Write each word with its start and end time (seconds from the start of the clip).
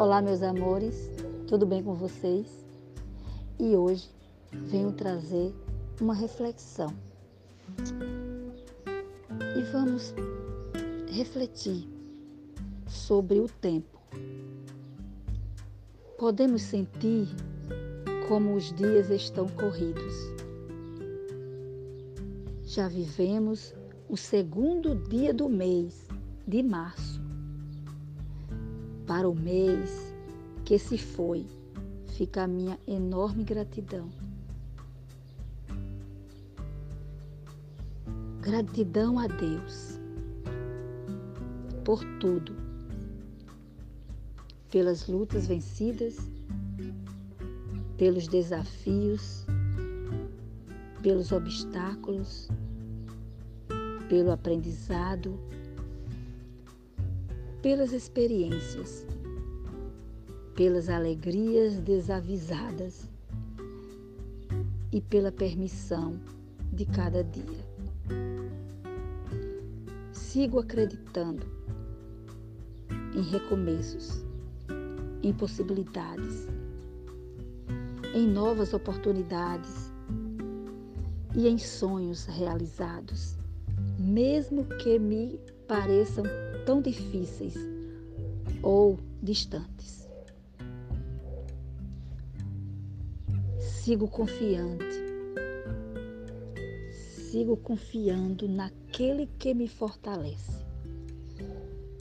Olá, 0.00 0.22
meus 0.22 0.42
amores, 0.42 1.10
tudo 1.48 1.66
bem 1.66 1.82
com 1.82 1.92
vocês? 1.92 2.46
E 3.58 3.74
hoje 3.74 4.08
venho 4.52 4.92
trazer 4.92 5.52
uma 6.00 6.14
reflexão. 6.14 6.94
E 9.56 9.60
vamos 9.72 10.14
refletir 11.08 11.88
sobre 12.86 13.40
o 13.40 13.48
tempo. 13.48 13.98
Podemos 16.16 16.62
sentir 16.62 17.26
como 18.28 18.54
os 18.54 18.72
dias 18.74 19.10
estão 19.10 19.48
corridos. 19.48 20.14
Já 22.62 22.86
vivemos 22.86 23.74
o 24.08 24.16
segundo 24.16 24.94
dia 24.94 25.34
do 25.34 25.48
mês 25.48 26.06
de 26.46 26.62
março 26.62 27.27
para 29.18 29.28
o 29.28 29.34
mês 29.34 30.14
que 30.64 30.78
se 30.78 30.96
foi, 30.96 31.44
fica 32.16 32.44
a 32.44 32.46
minha 32.46 32.78
enorme 32.86 33.42
gratidão. 33.42 34.08
Gratidão 38.40 39.18
a 39.18 39.26
Deus 39.26 39.98
por 41.84 41.98
tudo, 42.20 42.54
pelas 44.70 45.08
lutas 45.08 45.48
vencidas, 45.48 46.16
pelos 47.96 48.28
desafios, 48.28 49.44
pelos 51.02 51.32
obstáculos, 51.32 52.48
pelo 54.08 54.30
aprendizado 54.30 55.36
pelas 57.68 57.92
experiências, 57.92 59.06
pelas 60.56 60.88
alegrias 60.88 61.78
desavisadas 61.80 63.06
e 64.90 65.02
pela 65.02 65.30
permissão 65.30 66.18
de 66.72 66.86
cada 66.86 67.22
dia. 67.22 67.68
Sigo 70.14 70.60
acreditando 70.60 71.44
em 73.14 73.20
recomeços, 73.20 74.24
em 75.22 75.34
possibilidades, 75.34 76.48
em 78.14 78.26
novas 78.26 78.72
oportunidades 78.72 79.92
e 81.36 81.46
em 81.46 81.58
sonhos 81.58 82.24
realizados, 82.24 83.36
mesmo 83.98 84.64
que 84.64 84.98
me 84.98 85.38
pareçam 85.66 86.24
tão 86.68 86.82
difíceis 86.82 87.54
ou 88.62 88.98
distantes. 89.22 90.06
Sigo 93.58 94.06
confiante, 94.06 94.84
sigo 97.30 97.56
confiando 97.56 98.46
naquele 98.46 99.26
que 99.38 99.54
me 99.54 99.66
fortalece 99.66 100.62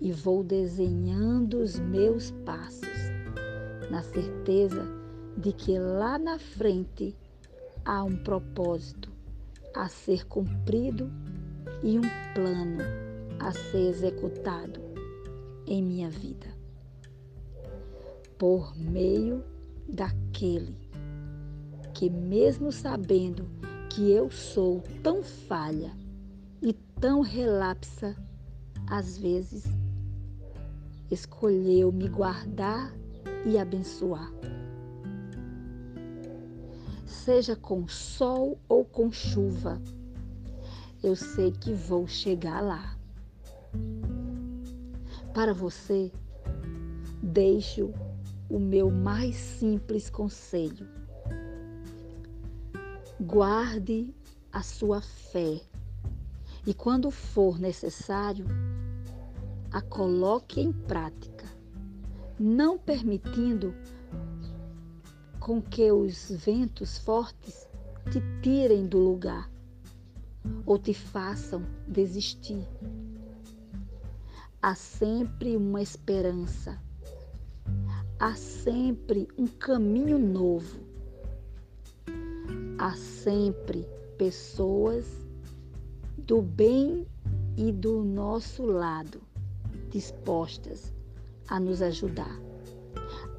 e 0.00 0.10
vou 0.10 0.42
desenhando 0.42 1.58
os 1.58 1.78
meus 1.78 2.30
passos 2.46 2.88
na 3.90 4.02
certeza 4.02 4.82
de 5.36 5.52
que 5.52 5.78
lá 5.78 6.18
na 6.18 6.38
frente 6.38 7.14
há 7.84 8.02
um 8.02 8.16
propósito 8.16 9.12
a 9.74 9.90
ser 9.90 10.26
cumprido 10.26 11.12
e 11.82 11.98
um 11.98 12.32
plano 12.32 13.13
a 13.44 13.52
ser 13.52 13.90
executado 13.90 14.80
em 15.66 15.82
minha 15.82 16.08
vida, 16.08 16.46
por 18.38 18.74
meio 18.74 19.44
daquele 19.86 20.74
que, 21.92 22.08
mesmo 22.08 22.72
sabendo 22.72 23.46
que 23.90 24.10
eu 24.10 24.30
sou 24.30 24.82
tão 25.02 25.22
falha 25.22 25.94
e 26.62 26.72
tão 26.98 27.20
relapsa, 27.20 28.16
às 28.86 29.18
vezes, 29.18 29.64
escolheu 31.10 31.92
me 31.92 32.08
guardar 32.08 32.94
e 33.44 33.58
abençoar. 33.58 34.32
Seja 37.04 37.54
com 37.54 37.86
sol 37.86 38.58
ou 38.66 38.86
com 38.86 39.12
chuva, 39.12 39.80
eu 41.02 41.14
sei 41.14 41.52
que 41.52 41.74
vou 41.74 42.08
chegar 42.08 42.62
lá. 42.62 42.93
Para 45.34 45.52
você, 45.52 46.12
deixo 47.20 47.92
o 48.48 48.56
meu 48.56 48.88
mais 48.88 49.34
simples 49.34 50.08
conselho. 50.08 50.88
Guarde 53.20 54.14
a 54.52 54.62
sua 54.62 55.00
fé. 55.00 55.60
E, 56.64 56.72
quando 56.72 57.10
for 57.10 57.58
necessário, 57.58 58.46
a 59.72 59.82
coloque 59.82 60.60
em 60.60 60.72
prática, 60.72 61.46
não 62.38 62.78
permitindo 62.78 63.74
com 65.40 65.60
que 65.60 65.90
os 65.90 66.30
ventos 66.30 66.96
fortes 66.96 67.68
te 68.08 68.22
tirem 68.40 68.86
do 68.86 68.98
lugar 68.98 69.50
ou 70.64 70.78
te 70.78 70.94
façam 70.94 71.66
desistir 71.88 72.64
há 74.64 74.74
sempre 74.74 75.58
uma 75.58 75.82
esperança, 75.82 76.80
há 78.18 78.34
sempre 78.34 79.28
um 79.36 79.46
caminho 79.46 80.18
novo, 80.18 80.80
há 82.78 82.96
sempre 82.96 83.86
pessoas 84.16 85.04
do 86.16 86.40
bem 86.40 87.06
e 87.58 87.70
do 87.72 88.02
nosso 88.02 88.64
lado 88.64 89.20
dispostas 89.90 90.94
a 91.46 91.60
nos 91.60 91.82
ajudar. 91.82 92.40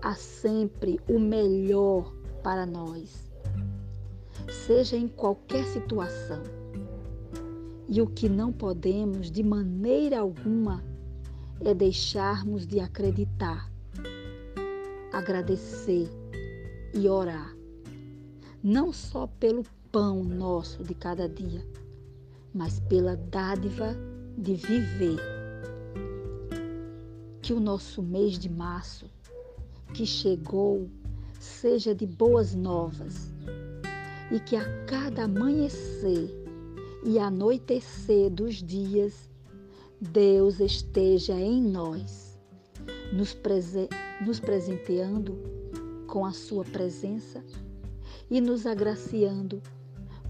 Há 0.03 0.13
sempre 0.13 0.99
o 1.09 1.17
melhor 1.17 2.13
para 2.43 2.67
nós, 2.67 3.31
seja 4.67 4.95
em 4.95 5.07
qualquer 5.07 5.65
situação. 5.65 6.43
E 7.89 7.99
o 7.99 8.05
que 8.05 8.29
não 8.29 8.53
podemos 8.53 9.31
de 9.31 9.41
maneira 9.41 10.19
alguma 10.19 10.83
é 11.61 11.73
deixarmos 11.73 12.65
de 12.65 12.79
acreditar, 12.79 13.71
agradecer 15.11 16.09
e 16.93 17.07
orar, 17.07 17.55
não 18.63 18.91
só 18.91 19.27
pelo 19.27 19.63
pão 19.91 20.23
nosso 20.23 20.83
de 20.83 20.93
cada 20.93 21.27
dia, 21.29 21.65
mas 22.53 22.79
pela 22.81 23.15
dádiva 23.15 23.95
de 24.37 24.55
viver. 24.55 25.19
Que 27.41 27.53
o 27.53 27.59
nosso 27.59 28.01
mês 28.01 28.39
de 28.39 28.49
março, 28.49 29.09
que 29.93 30.05
chegou, 30.05 30.89
seja 31.39 31.93
de 31.93 32.05
boas 32.05 32.55
novas 32.55 33.31
e 34.31 34.39
que 34.39 34.55
a 34.55 34.85
cada 34.85 35.25
amanhecer 35.25 36.29
e 37.03 37.19
anoitecer 37.19 38.31
dos 38.31 38.55
dias 38.55 39.29
Deus 40.01 40.59
esteja 40.59 41.33
em 41.33 41.61
nós, 41.61 42.37
nos, 43.13 43.33
prese 43.33 43.87
nos 44.25 44.41
presenteando 44.41 45.37
com 46.05 46.25
a 46.25 46.31
Sua 46.31 46.65
presença 46.65 47.43
e 48.29 48.41
nos 48.41 48.65
agraciando 48.65 49.61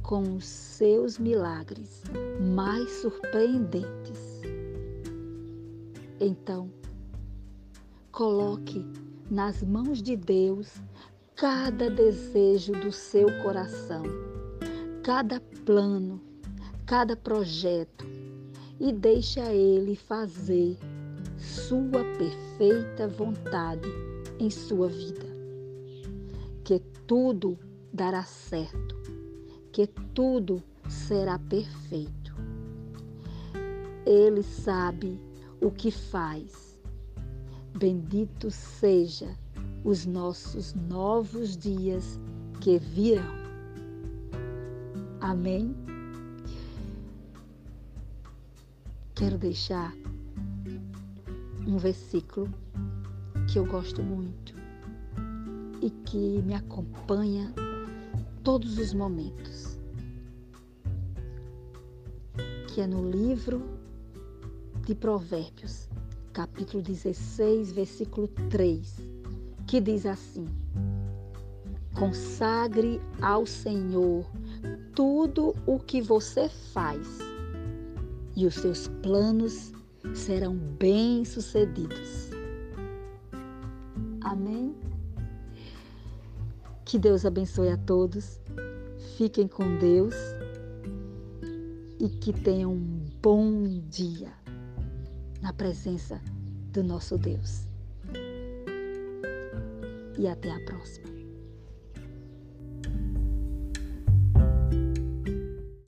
com 0.04 0.36
os 0.36 0.46
seus 0.46 1.18
milagres 1.18 2.04
mais 2.40 2.92
surpreendentes. 3.02 4.42
Então, 6.20 6.72
coloque 8.12 8.86
nas 9.32 9.64
mãos 9.64 10.02
de 10.02 10.16
Deus 10.16 10.76
cada 11.36 11.90
desejo 11.90 12.72
do 12.74 12.92
seu 12.92 13.26
coração, 13.42 14.04
cada 15.04 15.42
plano, 15.66 16.22
cada 16.86 17.16
projeto 17.16 18.06
e 18.80 18.92
deixa 18.92 19.54
Ele 19.54 19.96
fazer 19.96 20.78
sua 21.38 22.04
perfeita 22.18 23.08
vontade 23.08 23.90
em 24.40 24.50
sua 24.50 24.88
vida. 24.88 25.26
Que 26.64 26.80
tudo 27.08 27.58
dará 27.94 28.24
certo, 28.24 28.96
que 29.72 29.88
tudo 30.14 30.62
será 30.90 31.40
perfeito. 31.40 32.36
Ele 34.06 34.44
sabe 34.44 35.20
o 35.62 35.72
que 35.72 35.92
faz. 35.92 36.78
Bendito 37.78 38.50
seja 38.52 39.28
os 39.84 40.06
nossos 40.06 40.74
novos 40.74 41.58
dias 41.58 42.20
que 42.62 42.78
virão. 42.78 43.46
Amém. 45.22 45.76
Quero 49.16 49.38
deixar 49.38 49.96
um 51.66 51.78
versículo 51.78 52.54
que 53.50 53.58
eu 53.58 53.66
gosto 53.66 54.04
muito 54.04 54.54
e 55.82 55.90
que 55.90 56.42
me 56.42 56.54
acompanha 56.54 57.54
todos 58.44 58.78
os 58.78 58.94
momentos, 58.94 59.80
que 62.74 62.82
é 62.82 62.88
no 62.88 63.10
livro 63.10 63.64
de 64.86 64.94
Provérbios, 64.94 65.88
capítulo 66.34 66.84
16, 66.84 67.72
versículo 67.72 68.28
3, 68.50 68.96
que 69.66 69.80
diz 69.80 70.06
assim: 70.06 70.46
Consagre 71.94 73.00
ao 73.22 73.46
Senhor 73.46 74.26
tudo 74.94 75.56
o 75.66 75.80
que 75.80 76.02
você 76.02 76.50
faz, 76.50 77.08
e 78.36 78.46
os 78.46 78.56
seus 78.56 78.88
planos 79.02 79.72
serão 80.14 80.56
bem-sucedidos. 80.56 82.30
Amém? 84.22 84.76
Que 86.84 87.00
Deus 87.00 87.26
abençoe 87.26 87.70
a 87.70 87.78
todos. 87.78 88.40
Fiquem 89.18 89.48
com 89.48 89.78
Deus 89.78 90.16
e 92.00 92.10
que 92.10 92.34
tenham 92.34 92.74
um 92.74 93.06
bom 93.22 93.64
dia 93.90 94.32
na 95.42 95.54
presença 95.54 96.22
do 96.72 96.84
nosso 96.84 97.18
Deus. 97.18 97.66
E 100.18 100.28
até 100.28 100.52
a 100.52 100.60
próxima. 100.66 101.15